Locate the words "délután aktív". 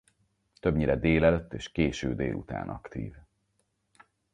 2.15-3.13